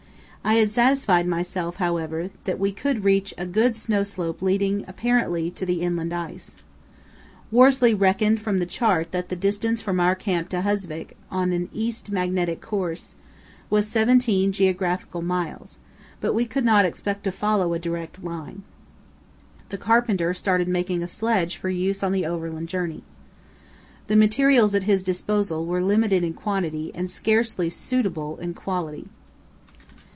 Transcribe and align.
I 0.43 0.55
had 0.55 0.71
satisfied 0.71 1.27
myself, 1.27 1.75
however, 1.75 2.31
that 2.45 2.57
we 2.59 2.71
could 2.71 3.03
reach 3.03 3.31
a 3.37 3.45
good 3.45 3.75
snow 3.75 4.03
slope 4.03 4.41
leading 4.41 4.83
apparently 4.87 5.51
to 5.51 5.67
the 5.67 5.81
inland 5.83 6.11
ice. 6.13 6.57
Worsley 7.51 7.93
reckoned 7.93 8.41
from 8.41 8.57
the 8.57 8.65
chart 8.65 9.11
that 9.11 9.29
the 9.29 9.35
distance 9.35 9.83
from 9.83 9.99
our 9.99 10.15
camp 10.15 10.49
to 10.49 10.63
Husvik, 10.63 11.15
on 11.29 11.53
an 11.53 11.69
east 11.71 12.09
magnetic 12.09 12.59
course, 12.59 13.13
was 13.69 13.87
seventeen 13.87 14.51
geographical 14.51 15.21
miles, 15.21 15.77
but 16.19 16.33
we 16.33 16.45
could 16.47 16.65
not 16.65 16.85
expect 16.85 17.23
to 17.25 17.31
follow 17.31 17.75
a 17.75 17.79
direct 17.79 18.23
line. 18.23 18.63
The 19.69 19.77
carpenter 19.77 20.33
started 20.33 20.67
making 20.67 21.03
a 21.03 21.07
sledge 21.07 21.55
for 21.55 21.69
use 21.69 22.01
on 22.01 22.13
the 22.13 22.25
overland 22.25 22.67
journey. 22.67 23.03
The 24.07 24.15
materials 24.15 24.73
at 24.73 24.85
his 24.85 25.03
disposal 25.03 25.67
were 25.67 25.83
limited 25.83 26.23
in 26.23 26.33
quantity 26.33 26.91
and 26.95 27.07
scarcely 27.11 27.69
suitable 27.69 28.37
in 28.37 28.55
quality. 28.55 29.07